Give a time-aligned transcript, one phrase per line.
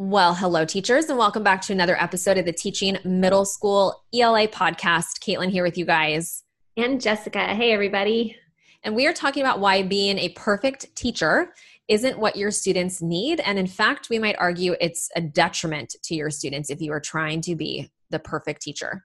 [0.00, 4.46] Well, hello, teachers, and welcome back to another episode of the Teaching Middle School ELA
[4.46, 5.18] podcast.
[5.18, 6.44] Caitlin here with you guys.
[6.76, 7.40] And Jessica.
[7.40, 8.36] Hey, everybody.
[8.84, 11.52] And we are talking about why being a perfect teacher
[11.88, 13.40] isn't what your students need.
[13.40, 17.00] And in fact, we might argue it's a detriment to your students if you are
[17.00, 19.04] trying to be the perfect teacher.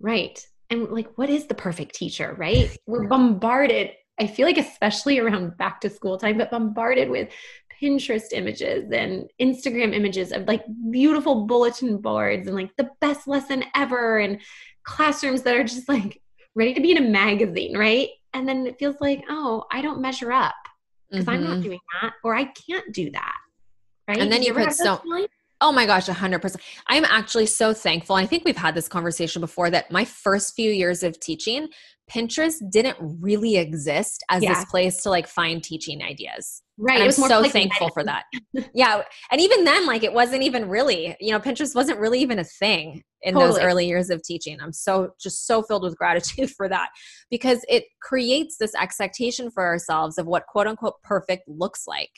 [0.00, 0.44] Right.
[0.68, 2.76] And like, what is the perfect teacher, right?
[2.88, 3.92] We're bombarded.
[4.18, 7.28] I feel like, especially around back to school time, but bombarded with
[7.84, 13.62] Pinterest images and Instagram images of like beautiful bulletin boards and like the best lesson
[13.74, 14.40] ever and
[14.84, 16.22] classrooms that are just like
[16.54, 18.08] ready to be in a magazine, right?
[18.32, 20.54] And then it feels like, oh, I don't measure up
[21.10, 21.34] because mm-hmm.
[21.34, 21.62] I'm not mm-hmm.
[21.62, 23.36] doing that or I can't do that.
[24.08, 24.18] Right.
[24.18, 25.00] And then you, you put so
[25.60, 26.56] Oh my gosh, 100%.
[26.88, 28.16] I'm actually so thankful.
[28.16, 31.68] I think we've had this conversation before that my first few years of teaching,
[32.10, 34.54] Pinterest didn't really exist as yeah.
[34.54, 36.62] this place to like find teaching ideas.
[36.76, 36.96] Right.
[36.96, 38.24] And I'm so thankful for that.
[38.74, 39.02] yeah.
[39.30, 42.44] And even then, like it wasn't even really, you know, Pinterest wasn't really even a
[42.44, 43.52] thing in totally.
[43.52, 44.58] those early years of teaching.
[44.60, 46.88] I'm so just so filled with gratitude for that
[47.30, 52.10] because it creates this expectation for ourselves of what quote unquote perfect looks like.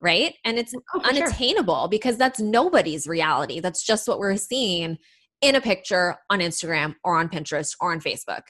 [0.00, 0.34] Right.
[0.44, 1.88] And it's oh, unattainable sure.
[1.88, 3.58] because that's nobody's reality.
[3.58, 4.96] That's just what we're seeing
[5.40, 8.42] in a picture on Instagram or on Pinterest or on Facebook.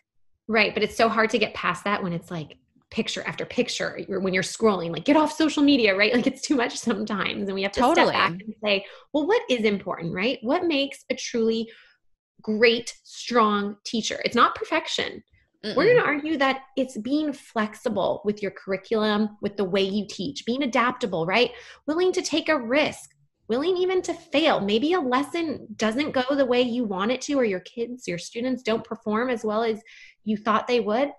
[0.49, 0.73] Right.
[0.73, 2.57] But it's so hard to get past that when it's like
[2.91, 6.13] picture after picture when you're scrolling, like get off social media, right?
[6.19, 7.49] Like it's too much sometimes.
[7.49, 8.09] And we have to totally.
[8.09, 10.39] step back and say, well, what is important, right?
[10.43, 11.71] What makes a truly
[12.43, 14.21] great, strong teacher?
[14.25, 15.23] It's not perfection.
[15.65, 15.77] Mm-mm.
[15.77, 20.07] We're going to argue that it's being flexible with your curriculum, with the way you
[20.09, 21.51] teach, being adaptable, right?
[21.87, 23.11] Willing to take a risk,
[23.49, 24.61] willing even to fail.
[24.61, 28.19] Maybe a lesson doesn't go the way you want it to, or your kids, your
[28.19, 29.83] students don't perform as well as
[30.29, 31.11] you thought they would.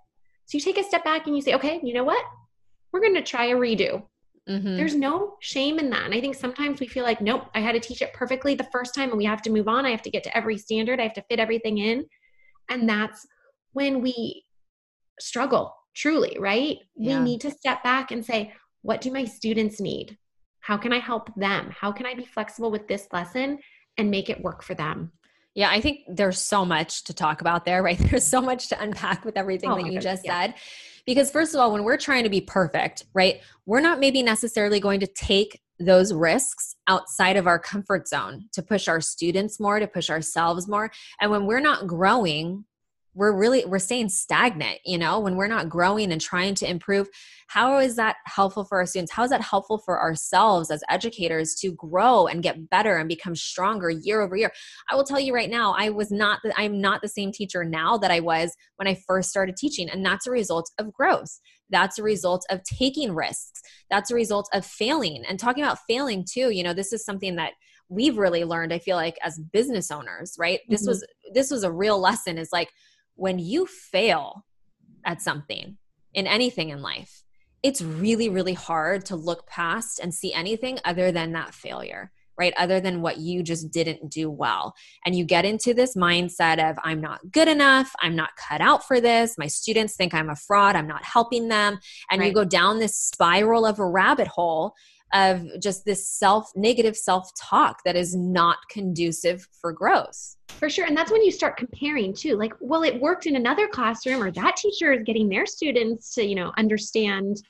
[0.46, 2.24] So you take a step back and you say, okay, you know what?
[2.92, 4.04] We're going to try a redo.
[4.48, 4.78] Mm-hmm.
[4.78, 6.06] There's no shame in that.
[6.06, 8.68] And I think sometimes we feel like, nope, I had to teach it perfectly the
[8.72, 9.86] first time and we have to move on.
[9.86, 11.00] I have to get to every standard.
[11.00, 12.06] I have to fit everything in.
[12.70, 13.26] And that's
[13.74, 14.44] when we
[15.20, 16.78] struggle truly, right?
[16.96, 17.18] Yeah.
[17.18, 20.18] We need to step back and say, what do my students need?
[20.62, 21.74] How can I help them?
[21.78, 23.60] How can I be flexible with this lesson
[23.98, 25.12] and make it work for them?
[25.60, 27.98] Yeah, I think there's so much to talk about there, right?
[27.98, 30.42] There's so much to unpack with everything oh that you goodness, just yeah.
[30.42, 30.54] said.
[31.06, 34.80] Because, first of all, when we're trying to be perfect, right, we're not maybe necessarily
[34.80, 39.80] going to take those risks outside of our comfort zone to push our students more,
[39.80, 40.92] to push ourselves more.
[41.20, 42.64] And when we're not growing,
[43.20, 47.08] we're really we're staying stagnant you know when we're not growing and trying to improve
[47.50, 49.12] how is that helpful for our students?
[49.12, 53.36] How is that helpful for ourselves as educators to grow and get better and become
[53.36, 54.52] stronger year over year?
[54.88, 57.64] I will tell you right now i was not the, i'm not the same teacher
[57.66, 61.40] now that i was when i first started teaching and that's a result of growth.
[61.72, 63.62] That's a result of taking risks.
[63.92, 65.24] That's a result of failing.
[65.30, 67.54] And talking about failing too you know this is something that
[67.92, 70.60] we've really learned i feel like as business owners right?
[70.60, 70.74] Mm-hmm.
[70.74, 71.04] this was
[71.34, 72.70] this was a real lesson is like
[73.20, 74.46] when you fail
[75.06, 75.78] at something
[76.14, 77.24] in anything in life,
[77.62, 82.54] it's really, really hard to look past and see anything other than that failure, right?
[82.58, 84.74] Other than what you just didn't do well.
[85.06, 88.88] And you get into this mindset of, I'm not good enough, I'm not cut out
[88.88, 91.80] for this, my students think I'm a fraud, I'm not helping them.
[92.10, 92.28] And right.
[92.28, 94.74] you go down this spiral of a rabbit hole
[95.14, 100.36] of just this self negative self talk that is not conducive for growth.
[100.48, 100.86] For sure.
[100.86, 102.36] And that's when you start comparing too.
[102.36, 106.24] Like, well, it worked in another classroom, or that teacher is getting their students to,
[106.24, 107.42] you know, understand,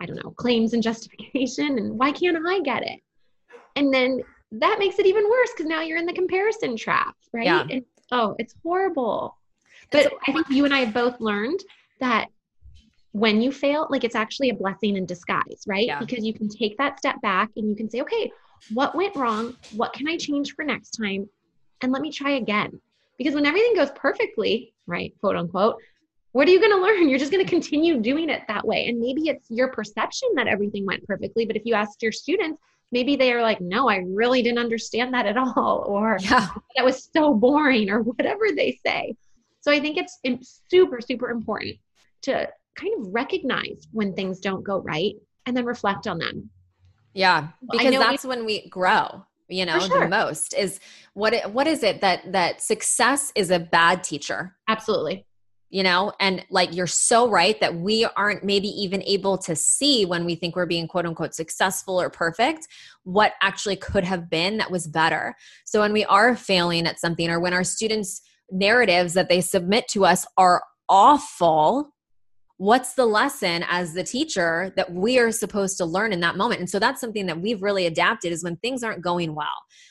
[0.00, 1.78] I don't know, claims and justification.
[1.78, 3.00] And why can't I get it?
[3.76, 4.20] And then
[4.52, 7.46] that makes it even worse because now you're in the comparison trap, right?
[7.46, 7.66] Yeah.
[7.70, 9.36] And, oh, it's horrible.
[9.90, 11.60] But I think you and I have both learned
[12.00, 12.28] that
[13.12, 15.86] when you fail, like it's actually a blessing in disguise, right?
[15.86, 15.98] Yeah.
[15.98, 18.30] Because you can take that step back and you can say, okay,
[18.72, 19.56] what went wrong?
[19.72, 21.28] What can I change for next time?
[21.80, 22.80] And let me try again.
[23.16, 25.76] Because when everything goes perfectly, right, quote unquote,
[26.32, 27.08] what are you going to learn?
[27.08, 28.86] You're just going to continue doing it that way.
[28.88, 31.46] And maybe it's your perception that everything went perfectly.
[31.46, 32.60] But if you asked your students,
[32.92, 35.84] maybe they are like, no, I really didn't understand that at all.
[35.86, 36.48] Or yeah.
[36.76, 39.16] that was so boring, or whatever they say.
[39.60, 41.76] So I think it's super, super important
[42.22, 45.14] to kind of recognize when things don't go right
[45.46, 46.50] and then reflect on them.
[47.14, 50.00] Yeah, because that's we, when we grow, you know, sure.
[50.00, 50.78] the most is
[51.14, 54.54] what it, what is it that that success is a bad teacher?
[54.68, 55.24] Absolutely.
[55.70, 60.06] You know, and like you're so right that we aren't maybe even able to see
[60.06, 62.68] when we think we're being quote unquote successful or perfect
[63.04, 65.34] what actually could have been that was better.
[65.66, 69.88] So when we are failing at something or when our students narratives that they submit
[69.88, 71.90] to us are awful
[72.58, 76.60] what's the lesson as the teacher that we are supposed to learn in that moment?
[76.60, 79.46] And so that's something that we've really adapted is when things aren't going well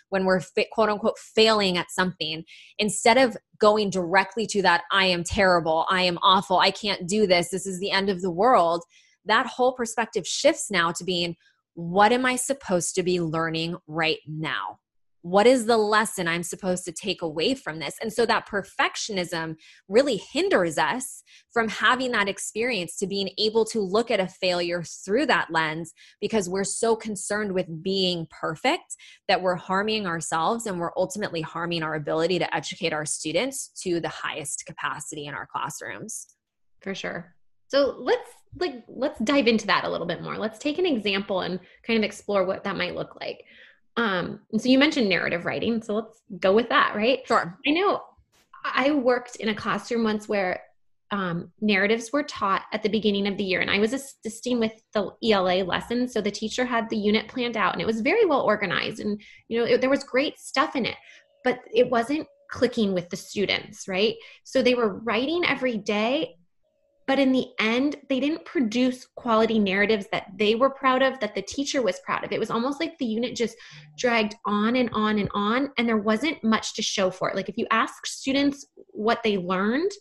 [0.10, 0.42] when we're
[0.72, 2.44] quote unquote failing at something
[2.80, 7.28] instead of going directly to that i am terrible i am awful i can't do
[7.28, 8.84] this this is the end of the world
[9.26, 11.36] that whole perspective shifts now to being
[11.74, 14.80] what am i supposed to be learning right now
[15.28, 17.96] what is the lesson I'm supposed to take away from this?
[18.02, 19.56] And so that perfectionism
[19.90, 21.22] really hinders us
[21.52, 25.94] from having that experience to being able to look at a failure through that lens
[26.22, 28.96] because we're so concerned with being perfect
[29.28, 34.00] that we're harming ourselves and we're ultimately harming our ability to educate our students to
[34.00, 36.28] the highest capacity in our classrooms.
[36.82, 37.36] For sure.
[37.68, 38.30] So let's
[38.60, 40.38] like let's dive into that a little bit more.
[40.38, 43.44] Let's take an example and kind of explore what that might look like.
[43.98, 47.20] Um, and so you mentioned narrative writing, so let's go with that, right?
[47.26, 47.58] Sure.
[47.66, 48.04] I know
[48.64, 50.62] I worked in a classroom once where
[51.12, 54.74] um, narratives were taught at the beginning of the year, and I was assisting with
[54.94, 56.08] the ELA lesson.
[56.08, 59.20] So the teacher had the unit planned out, and it was very well organized, and
[59.48, 60.98] you know it, there was great stuff in it,
[61.44, 64.16] but it wasn't clicking with the students, right?
[64.44, 66.36] So they were writing every day,
[67.08, 71.34] but in the end they didn't produce quality narratives that they were proud of that
[71.34, 72.32] the teacher was proud of.
[72.32, 73.56] It was almost like the unit just
[73.98, 77.36] dragged on and on and on and there wasn't much to show for it.
[77.36, 79.92] Like if you ask students what they learned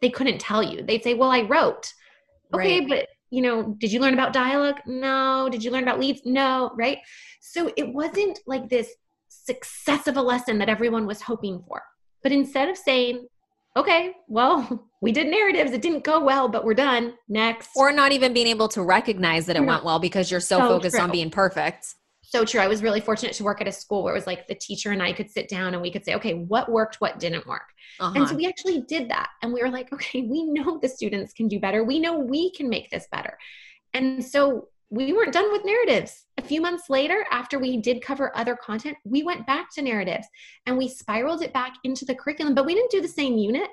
[0.00, 0.82] they couldn't tell you.
[0.82, 1.92] They'd say well i wrote.
[2.54, 2.88] Okay right.
[2.88, 4.80] but you know did you learn about dialogue?
[4.86, 5.48] No.
[5.50, 6.22] Did you learn about leads?
[6.24, 6.98] No right?
[7.40, 8.90] So it wasn't like this
[9.28, 11.82] success of a lesson that everyone was hoping for.
[12.22, 13.26] But instead of saying
[13.76, 15.72] okay, well, we did narratives.
[15.72, 17.14] It didn't go well, but we're done.
[17.28, 17.70] Next.
[17.76, 19.66] Or not even being able to recognize that it no.
[19.66, 21.04] went well because you're so, so focused true.
[21.04, 21.94] on being perfect.
[22.22, 22.60] So true.
[22.60, 24.90] I was really fortunate to work at a school where it was like the teacher
[24.90, 27.68] and I could sit down and we could say, okay, what worked, what didn't work.
[28.00, 28.12] Uh-huh.
[28.16, 29.28] And so we actually did that.
[29.42, 31.84] And we were like, okay, we know the students can do better.
[31.84, 33.38] We know we can make this better.
[33.92, 36.26] And so we weren't done with narratives.
[36.38, 40.26] A few months later, after we did cover other content, we went back to narratives
[40.66, 43.68] and we spiraled it back into the curriculum, but we didn't do the same unit.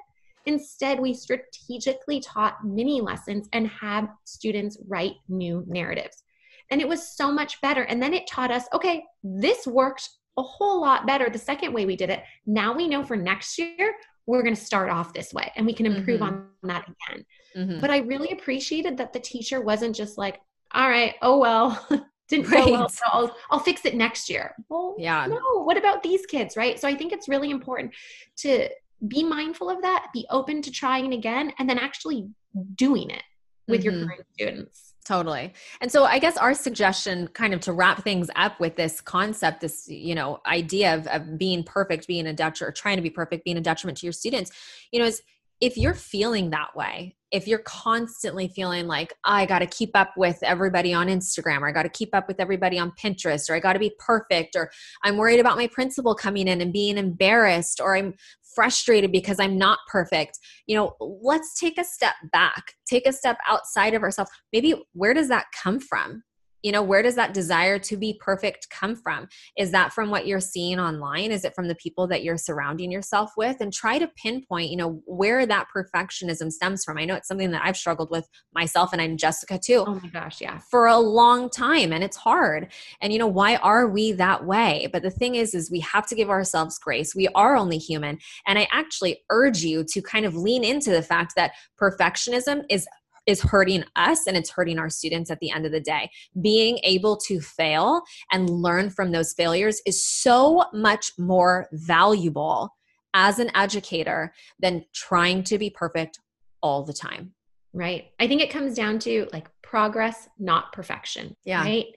[0.47, 6.23] Instead, we strategically taught mini lessons and had students write new narratives.
[6.71, 7.83] And it was so much better.
[7.83, 11.85] And then it taught us okay, this worked a whole lot better the second way
[11.85, 12.23] we did it.
[12.47, 13.93] Now we know for next year,
[14.25, 16.35] we're going to start off this way and we can improve mm-hmm.
[16.35, 17.25] on that again.
[17.55, 17.79] Mm-hmm.
[17.79, 20.39] But I really appreciated that the teacher wasn't just like,
[20.73, 21.87] all right, oh well,
[22.27, 22.65] didn't right.
[22.65, 24.55] go well, so I'll, I'll fix it next year.
[24.69, 25.25] Well, yeah.
[25.27, 26.79] No, what about these kids, right?
[26.79, 27.93] So I think it's really important
[28.37, 28.69] to
[29.07, 32.29] be mindful of that, be open to trying again, and then actually
[32.75, 33.23] doing it
[33.67, 33.99] with mm-hmm.
[33.99, 34.93] your current students.
[35.05, 35.53] Totally.
[35.81, 39.61] And so I guess our suggestion kind of to wrap things up with this concept,
[39.61, 43.09] this, you know, idea of, of being perfect, being a detriment or trying to be
[43.09, 44.51] perfect, being a detriment to your students,
[44.91, 45.23] you know, is
[45.61, 50.13] if you're feeling that way, if you're constantly feeling like I got to keep up
[50.17, 53.53] with everybody on Instagram or I got to keep up with everybody on Pinterest or
[53.53, 54.69] I got to be perfect or
[55.03, 58.15] I'm worried about my principal coming in and being embarrassed or I'm
[58.53, 63.37] frustrated because I'm not perfect, you know, let's take a step back, take a step
[63.47, 64.31] outside of ourselves.
[64.51, 66.23] Maybe where does that come from?
[66.63, 69.27] You know where does that desire to be perfect come from?
[69.57, 71.31] Is that from what you're seeing online?
[71.31, 73.57] Is it from the people that you're surrounding yourself with?
[73.59, 76.97] And try to pinpoint you know where that perfectionism stems from.
[76.97, 79.83] I know it's something that i've struggled with myself and i'm jessica too.
[79.87, 80.59] Oh my gosh yeah.
[80.69, 82.71] For a long time and it's hard.
[83.01, 84.87] And you know why are we that way?
[84.91, 87.15] But the thing is is we have to give ourselves grace.
[87.15, 88.19] We are only human.
[88.47, 91.51] And i actually urge you to kind of lean into the fact that
[91.81, 92.87] perfectionism is
[93.25, 96.09] is hurting us and it's hurting our students at the end of the day.
[96.41, 98.01] Being able to fail
[98.31, 102.69] and learn from those failures is so much more valuable
[103.13, 106.19] as an educator than trying to be perfect
[106.61, 107.33] all the time.
[107.73, 108.11] Right.
[108.19, 111.35] I think it comes down to like progress, not perfection.
[111.43, 111.61] Yeah.
[111.61, 111.87] Right.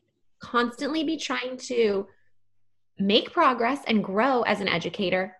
[0.40, 2.06] Constantly be trying to
[2.98, 5.36] make progress and grow as an educator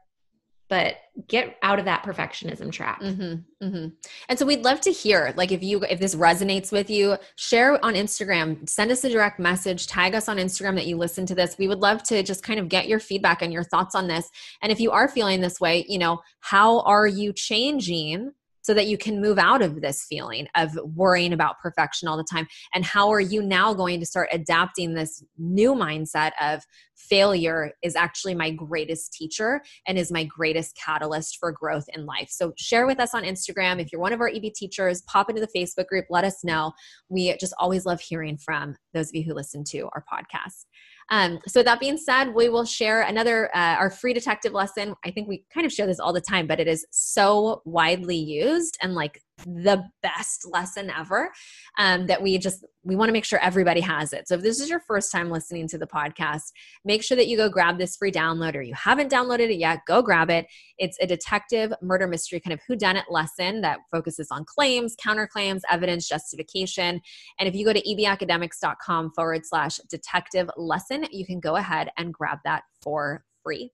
[0.69, 0.97] but
[1.29, 3.01] get out of that perfectionism trap.
[3.01, 3.89] Mm-hmm, mm-hmm.
[4.29, 7.83] and so we'd love to hear like if you if this resonates with you share
[7.85, 11.35] on instagram send us a direct message tag us on instagram that you listen to
[11.35, 11.57] this.
[11.59, 14.31] We would love to just kind of get your feedback and your thoughts on this.
[14.63, 18.33] And if you are feeling this way you know how are you changing
[18.65, 22.25] so that you can move out of this feeling of worrying about perfection all the
[22.25, 22.49] time?
[22.75, 26.65] And how are you now going to start adapting this new mindset of
[26.97, 32.29] failure is actually my greatest teacher and is my greatest catalyst for growth in life?
[32.31, 33.81] So share with us on Instagram.
[33.81, 36.73] If you're one of our EB teachers, pop into the Facebook group, let us know.
[37.11, 40.65] We just always love hearing from those of you who listen to our podcast.
[41.11, 44.95] Um, so that being said, we will share another uh, our free detective lesson.
[45.05, 48.17] I think we kind of share this all the time, but it is so widely
[48.17, 51.31] used and like the best lesson ever
[51.79, 54.61] um, that we just we want to make sure everybody has it so if this
[54.61, 56.53] is your first time listening to the podcast
[56.85, 59.81] make sure that you go grab this free download or you haven't downloaded it yet
[59.87, 60.47] go grab it
[60.79, 66.09] it's a detective murder mystery kind of whodunit lesson that focuses on claims counterclaims evidence
[66.09, 67.01] justification
[67.39, 72.15] and if you go to ebacademics.com forward slash detective lesson you can go ahead and
[72.15, 73.71] grab that for free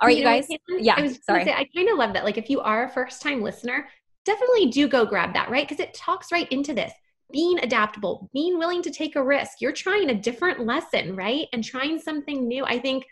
[0.00, 0.48] all right, you, you know, guys.
[0.80, 1.44] yeah, I sorry.
[1.44, 2.24] Say, I kind of love that.
[2.24, 3.86] Like, if you are a first time listener,
[4.24, 5.68] definitely do go grab that, right?
[5.68, 6.92] Because it talks right into this
[7.32, 9.60] being adaptable, being willing to take a risk.
[9.60, 11.48] You're trying a different lesson, right?
[11.52, 12.64] And trying something new.
[12.64, 13.06] I think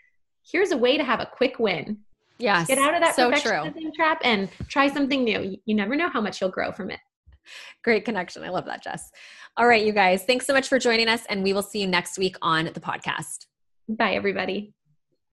[0.49, 1.97] here's a way to have a quick win.
[2.37, 2.67] Yes.
[2.67, 5.57] Get out of that so perfectionism trap and try something new.
[5.65, 6.99] You never know how much you'll grow from it.
[7.83, 8.43] Great connection.
[8.43, 9.11] I love that, Jess.
[9.57, 10.23] All right, you guys.
[10.23, 12.79] Thanks so much for joining us, and we will see you next week on the
[12.79, 13.47] podcast.
[13.89, 14.73] Bye, everybody.